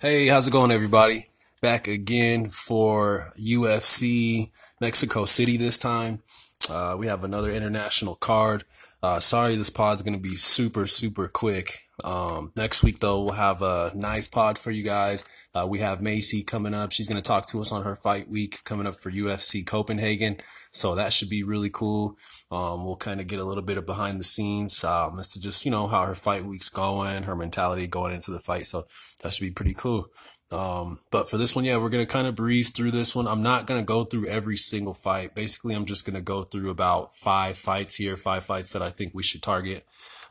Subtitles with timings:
[0.00, 1.26] Hey, how's it going, everybody?
[1.60, 6.22] Back again for UFC Mexico City this time.
[6.70, 8.62] Uh, we have another international card.
[9.02, 11.87] Uh, sorry, this pod's going to be super, super quick.
[12.04, 15.24] Um, next week, though, we'll have a nice pod for you guys.
[15.54, 16.92] Uh, we have Macy coming up.
[16.92, 20.36] She's going to talk to us on her fight week coming up for UFC Copenhagen.
[20.70, 22.16] So that should be really cool.
[22.50, 25.40] Um, we'll kind of get a little bit of behind the scenes um, as to
[25.40, 28.66] just, you know, how her fight week's going, her mentality going into the fight.
[28.66, 28.86] So
[29.22, 30.08] that should be pretty cool.
[30.50, 33.28] Um, but for this one, yeah, we're going to kind of breeze through this one.
[33.28, 35.34] I'm not going to go through every single fight.
[35.34, 38.90] Basically, I'm just going to go through about five fights here, five fights that I
[38.90, 39.84] think we should target.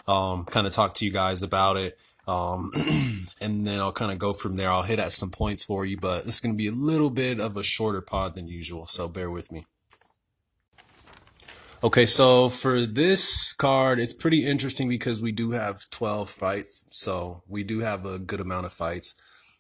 [0.07, 1.97] Um, kind of talk to you guys about it.
[2.27, 2.71] Um,
[3.41, 4.69] and then I'll kind of go from there.
[4.69, 7.39] I'll hit at some points for you, but it's going to be a little bit
[7.39, 8.85] of a shorter pod than usual.
[8.85, 9.65] So bear with me.
[11.83, 16.89] Okay, so for this card, it's pretty interesting because we do have 12 fights.
[16.91, 19.13] So we do have a good amount of fights.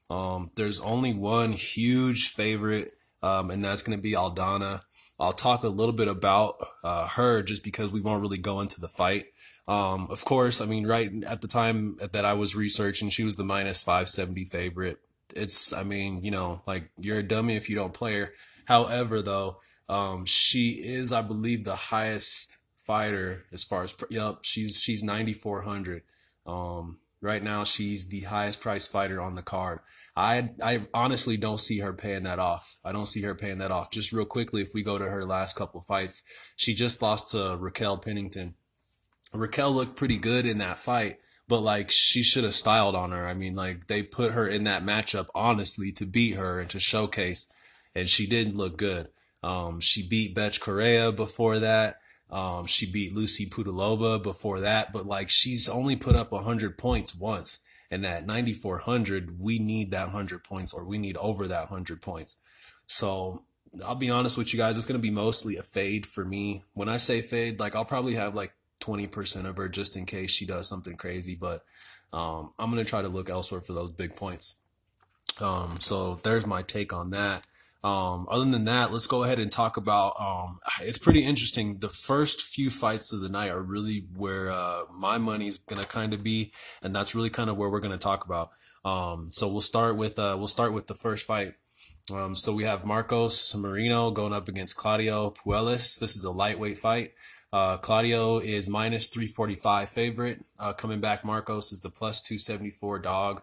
[0.09, 4.81] Um, there's only one huge favorite, um, and that's going to be Aldana.
[5.19, 8.81] I'll talk a little bit about uh, her just because we won't really go into
[8.81, 9.25] the fight.
[9.67, 13.35] Um, of course, I mean, right at the time that I was researching, she was
[13.35, 14.99] the minus 570 favorite.
[15.35, 18.33] It's, I mean, you know, like you're a dummy if you don't play her.
[18.65, 24.81] However, though, um, she is, I believe, the highest fighter as far as, yep, she's,
[24.81, 26.03] she's 9,400.
[26.45, 29.79] Um, right now, she's the highest priced fighter on the card.
[30.17, 32.79] I I honestly don't see her paying that off.
[32.83, 33.91] I don't see her paying that off.
[33.91, 36.23] Just real quickly, if we go to her last couple fights,
[36.55, 38.55] she just lost to Raquel Pennington.
[39.33, 43.27] Raquel looked pretty good in that fight, but like she should have styled on her.
[43.27, 46.79] I mean, like they put her in that matchup honestly to beat her and to
[46.79, 47.51] showcase,
[47.93, 49.09] and she didn't look good.
[49.43, 51.99] Um, she beat Bethe Correia before that.
[52.29, 57.15] Um, she beat Lucie Pudilova before that, but like she's only put up 100 points
[57.15, 57.59] once.
[57.89, 62.35] And at 9,400, we need that 100 points or we need over that 100 points.
[62.85, 63.43] So
[63.85, 66.63] I'll be honest with you guys, it's going to be mostly a fade for me.
[66.73, 70.31] When I say fade, like I'll probably have like 20% of her just in case
[70.31, 71.63] she does something crazy, but
[72.13, 74.55] um, I'm going to try to look elsewhere for those big points.
[75.39, 77.45] Um, so there's my take on that.
[77.83, 80.19] Um, other than that, let's go ahead and talk about.
[80.19, 81.77] Um, it's pretty interesting.
[81.77, 86.13] The first few fights of the night are really where uh, my money's gonna kind
[86.13, 86.51] of be,
[86.81, 88.49] and that's really kind of where we're gonna talk about.
[88.83, 91.53] Um, so we'll start with uh, we'll start with the first fight.
[92.11, 95.99] Um, so we have Marcos Moreno going up against Claudio Puelles.
[95.99, 97.11] This is a lightweight fight.
[97.51, 100.45] Uh, Claudio is minus 345 favorite.
[100.59, 103.41] Uh, coming back, Marcos is the plus 274 dog.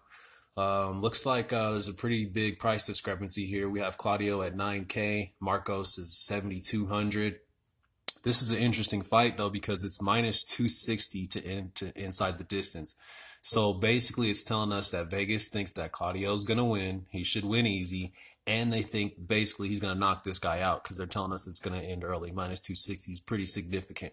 [0.57, 3.69] Um, looks like uh, there's a pretty big price discrepancy here.
[3.69, 7.41] We have Claudio at 9K, Marcos is 7,200.
[8.23, 12.45] This is an interesting fight though because it's minus 260 to, in, to inside the
[12.45, 12.95] distance.
[13.43, 17.05] So basically, it's telling us that Vegas thinks that Claudio's gonna win.
[17.11, 18.15] He should win easy,
[18.47, 21.61] and they think basically he's gonna knock this guy out because they're telling us it's
[21.61, 22.31] gonna end early.
[22.31, 24.13] Minus 260 is pretty significant.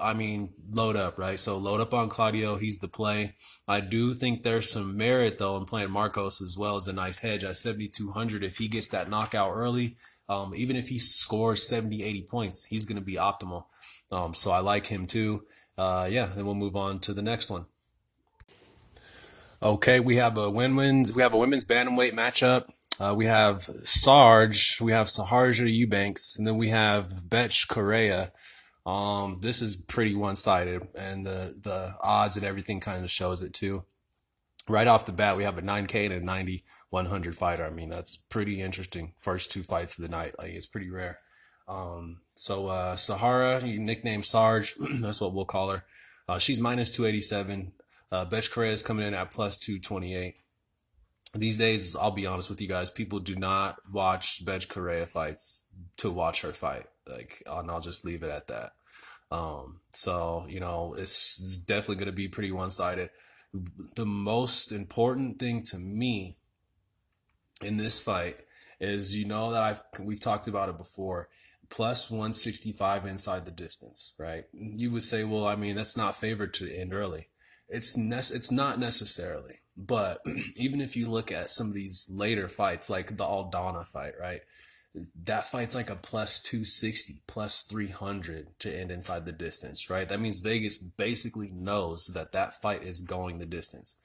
[0.00, 1.38] I mean, load up, right?
[1.38, 2.56] So load up on Claudio.
[2.56, 3.34] He's the play.
[3.68, 7.18] I do think there's some merit though in playing Marcos as well as a nice
[7.18, 8.42] hedge at 7,200.
[8.42, 9.96] If he gets that knockout early,
[10.28, 13.66] um, even if he scores 70, 80 points, he's going to be optimal.
[14.10, 15.44] Um, so I like him too.
[15.76, 17.66] Uh, yeah, then we'll move on to the next one.
[19.62, 22.70] Okay, we have a women's we have a women's bantamweight matchup.
[23.02, 28.30] Uh, we have Sarge, we have Sijara Eubanks, and then we have Bethe Correia.
[28.86, 33.42] Um, this is pretty one sided, and the the odds and everything kind of shows
[33.42, 33.82] it too.
[34.68, 37.66] Right off the bat, we have a 9K and a 90 100 fighter.
[37.66, 39.14] I mean, that's pretty interesting.
[39.18, 41.18] First two fights of the night, like it's pretty rare.
[41.66, 45.84] Um, so uh, Sahara, nickname Sarge, that's what we'll call her.
[46.28, 47.72] Uh, she's minus 287.
[48.12, 50.36] Uh, Bethe Correia is coming in at plus 228.
[51.34, 55.74] These days, I'll be honest with you guys, people do not watch Bethe Correia fights
[55.96, 56.84] to watch her fight.
[57.08, 58.72] Like, and I'll just leave it at that.
[59.30, 63.10] Um, so, you know, it's definitely going to be pretty one sided.
[63.96, 66.36] The most important thing to me
[67.62, 68.36] in this fight
[68.78, 71.28] is, you know, that I've, we've talked about it before
[71.72, 74.44] plus 165 inside the distance, right?
[74.52, 77.28] You would say, well, I mean, that's not favored to end early.
[77.68, 80.18] It's ne- it's not necessarily, but
[80.56, 84.40] even if you look at some of these later fights, like the Aldana fight, right?
[85.24, 90.08] that fight's like a plus 260, plus 300 to end inside the distance, right?
[90.08, 93.98] That means Vegas basically knows that that fight is going the distance.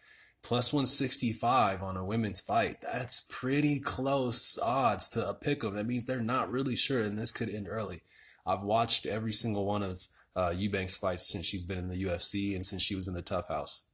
[0.43, 5.73] Plus 165 on a women's fight, that's pretty close odds to a pick 'em.
[5.73, 8.01] That means they're not really sure, and this could end early.
[8.45, 12.55] I've watched every single one of uh, Eubanks fights since she's been in the UFC
[12.55, 13.86] and since she was in the TUF house.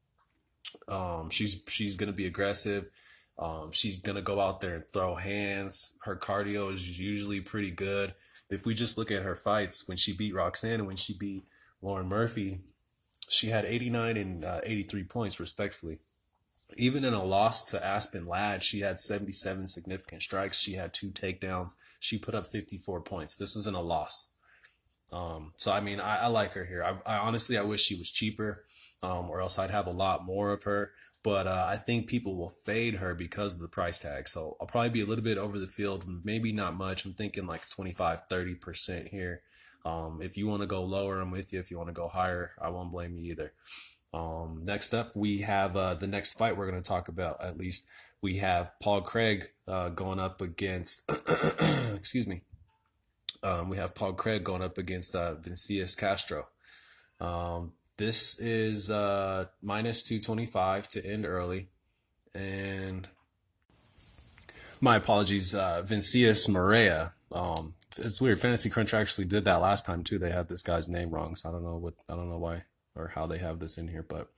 [0.88, 2.89] Um, she's she's gonna be aggressive.
[3.38, 5.98] Um, she's gonna go out there and throw hands.
[6.04, 8.13] Her cardio is usually pretty good.
[8.50, 11.45] If we just look at her fights, when she beat Roxanne and when she beat
[11.81, 12.60] Lauren Murphy,
[13.30, 16.00] she had 89 and uh, 83 points respectively.
[16.77, 20.59] Even in a loss to Aspen Ladd, she had 77 significant strikes.
[20.59, 21.75] She had two takedowns.
[22.00, 23.36] She put up 54 points.
[23.36, 24.32] This was in a loss.
[25.13, 26.83] Um, so I mean, I, I like her here.
[26.83, 28.65] I, I, honestly, I wish she was cheaper,
[29.04, 30.92] um, or else I'd have a lot more of her.
[31.24, 34.27] But uh, I think people will fade her because of the price tag.
[34.27, 37.06] So I'll probably be a little bit over the field, maybe not much.
[37.06, 39.42] I'm thinking like 25, 30% here.
[39.86, 41.59] Um, if you want to go lower, I'm with you.
[41.59, 43.54] If you want to go higher, I won't blame you either.
[44.13, 47.42] Um, next up, we have uh, the next fight we're going to talk about.
[47.42, 47.88] At least
[48.21, 51.09] we have Paul Craig uh, going up against.
[51.95, 52.44] excuse me.
[53.44, 56.48] Um, we have Paul Craig going up against uh, Vinicius Castro.
[57.19, 61.68] Um, this is uh, minus 225 to end early.
[62.34, 63.07] And
[64.80, 67.13] my apologies, uh, Vinicius Moreira.
[67.31, 68.40] Um, it's weird.
[68.40, 70.18] Fantasy Crunch actually did that last time too.
[70.18, 72.63] They had this guy's name wrong, so I don't know what I don't know why
[72.95, 74.06] or how they have this in here.
[74.07, 74.30] But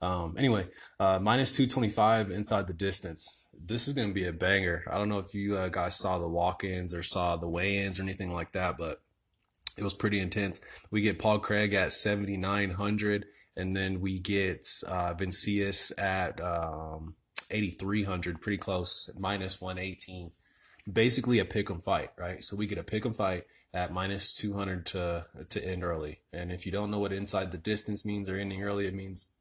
[0.00, 0.68] um, anyway,
[1.00, 3.48] uh, minus 225 inside the distance.
[3.60, 4.84] This is going to be a banger.
[4.90, 7.78] I don't know if you uh, guys saw the walk ins or saw the weigh
[7.78, 9.02] ins or anything like that, but
[9.76, 10.60] it was pretty intense.
[10.90, 17.14] We get Paul Craig at 7,900, and then we get uh, Vinicius at um,
[17.50, 20.30] 8,300, pretty close, minus 118.
[20.90, 22.42] Basically a pick 'em fight, right?
[22.42, 26.20] So we get a pick 'em fight at minus 200 to to end early.
[26.32, 29.34] And if you don't know what inside the distance means or ending early, it means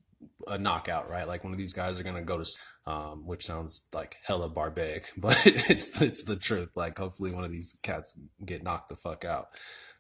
[0.48, 1.28] a knockout, right?
[1.28, 2.50] Like one of these guys are gonna go to,
[2.86, 6.70] um, which sounds like hella barbaric, but it's it's the truth.
[6.76, 9.50] Like hopefully one of these cats get knocked the fuck out,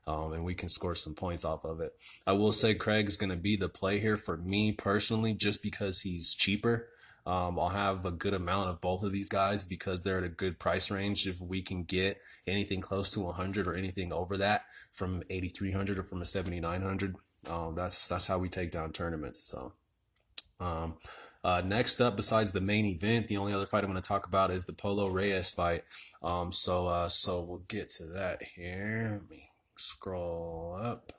[0.06, 1.92] um, and we can score some points off of it.
[2.26, 6.34] I will say Craig's gonna be the play here for me personally, just because he's
[6.34, 6.90] cheaper.
[7.28, 10.30] Um, I'll have a good amount of both of these guys because they're at a
[10.30, 11.28] good price range.
[11.28, 14.62] If we can get anything close to 100 or anything over that
[14.94, 17.16] from 8,300 or from a 7,900,
[17.50, 19.44] um, that's that's how we take down tournaments.
[19.44, 19.74] So,
[20.60, 20.96] um,
[21.44, 24.28] uh, next up, besides the main event, the only other fight I'm going to talk
[24.28, 25.84] about is the Polo Reyes fight.
[26.22, 29.22] Um, so uh, so we'll get to that here.
[29.22, 31.14] Let me scroll up.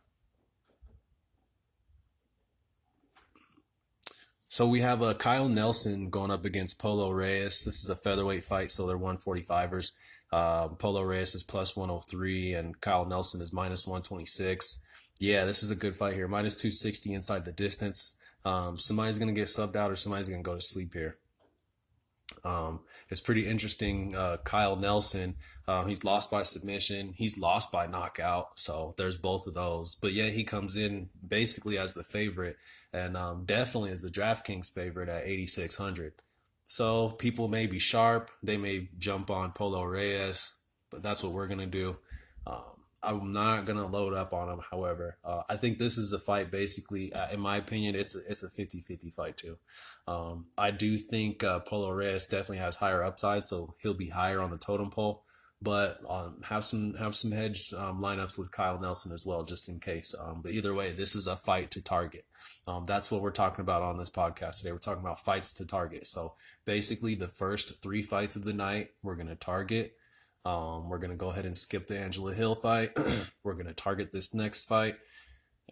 [4.50, 7.64] So we have uh, Kyle Nelson going up against Polo Reyes.
[7.64, 9.92] This is a featherweight fight, so they're 145ers.
[10.32, 14.86] Uh, Polo Reyes is plus 103, and Kyle Nelson is minus 126.
[15.20, 16.28] Yeah, this is a good fight here.
[16.28, 18.18] Minus 260 inside the distance.
[18.48, 21.18] Um, somebody's to get subbed out or somebody's to go to sleep here.
[22.44, 22.80] Um,
[23.10, 24.16] it's pretty interesting.
[24.16, 25.36] Uh, Kyle Nelson,
[25.66, 27.12] uh, he's lost by submission.
[27.14, 28.58] He's lost by knockout.
[28.58, 29.96] So there's both of those.
[29.96, 32.56] But yeah, he comes in basically as the favorite
[32.90, 36.14] and um, definitely is the DraftKings favorite at 8,600.
[36.64, 38.30] So people may be sharp.
[38.42, 40.58] They may jump on Polo Reyes,
[40.90, 41.98] but that's what we're going to do.
[42.46, 44.60] Um, I'm not gonna load up on him.
[44.70, 46.50] However, uh, I think this is a fight.
[46.50, 49.58] Basically, uh, in my opinion, it's a, it's a 50-50 fight too.
[50.06, 54.40] Um, I do think uh, Polo Reyes definitely has higher upside, so he'll be higher
[54.40, 55.24] on the totem pole.
[55.60, 59.68] But um, have some have some hedge um, lineups with Kyle Nelson as well, just
[59.68, 60.14] in case.
[60.18, 62.24] Um, but either way, this is a fight to target.
[62.66, 64.72] Um, that's what we're talking about on this podcast today.
[64.72, 66.06] We're talking about fights to target.
[66.06, 66.34] So
[66.64, 69.94] basically, the first three fights of the night, we're gonna target
[70.48, 72.90] um, we're going to go ahead and skip the Angela Hill fight.
[73.42, 74.96] we're going to target this next fight.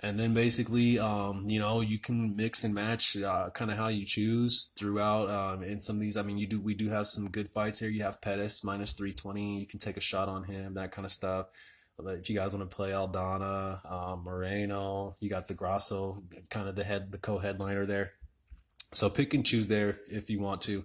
[0.02, 3.88] And then basically, um, you know, you can mix and match uh, kind of how
[3.88, 5.30] you choose throughout.
[5.30, 7.78] Um, in some of these, I mean, you do we do have some good fights
[7.78, 7.88] here.
[7.88, 9.60] You have Pettis minus three twenty.
[9.60, 11.46] You can take a shot on him, that kind of stuff.
[11.98, 16.68] But if you guys want to play Aldana, um, Moreno, you got the Grasso, kind
[16.68, 18.12] of the head, the co-headliner there.
[18.92, 20.84] So pick and choose there if, if you want to.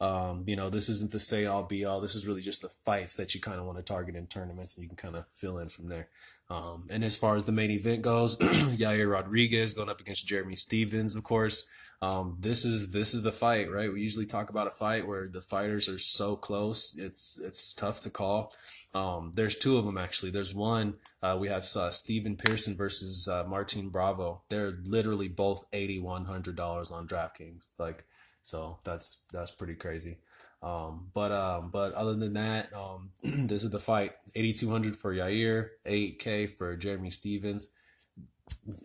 [0.00, 2.00] Um, you know, this isn't the say all be all.
[2.00, 4.76] This is really just the fights that you kind of want to target in tournaments,
[4.76, 6.08] and you can kind of fill in from there.
[6.50, 10.54] Um, and as far as the main event goes, Yair Rodriguez going up against Jeremy
[10.54, 11.68] Stephens, of course.
[12.02, 13.92] Um, this is this is the fight, right?
[13.92, 18.00] We usually talk about a fight where the fighters are so close, it's it's tough
[18.02, 18.52] to call.
[18.94, 20.30] Um, there's two of them actually.
[20.30, 24.42] There's one uh, we have uh, Steven Peterson versus uh, Martin Bravo.
[24.50, 27.70] They're literally both eighty one hundred dollars on DraftKings.
[27.78, 28.04] Like
[28.46, 30.18] so that's that's pretty crazy.
[30.62, 34.96] Um, but um, but other than that, um, this is the fight: eighty two hundred
[34.96, 37.70] for Yair, eight K for Jeremy Stephens.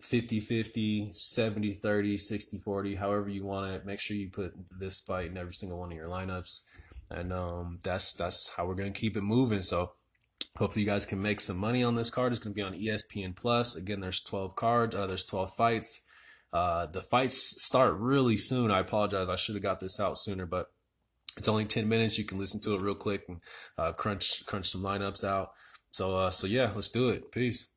[0.00, 3.86] 50 50 70 30 60 40 however you want it.
[3.86, 6.62] Make sure you put this fight in every single one of your lineups.
[7.08, 9.62] And um that's that's how we're gonna keep it moving.
[9.62, 9.92] So
[10.56, 12.32] hopefully you guys can make some money on this card.
[12.32, 13.76] It's gonna be on espn plus.
[13.76, 16.02] Again there's 12 cards uh, there's 12 fights
[16.52, 18.70] uh, the fights start really soon.
[18.70, 19.28] I apologize.
[19.28, 20.68] I should have got this out sooner, but
[21.36, 22.18] It's only 10 minutes.
[22.18, 23.40] You can listen to it real quick and
[23.78, 25.50] uh, crunch crunch some lineups out.
[25.92, 27.32] So uh, so yeah, let's do it.
[27.32, 27.71] Peace.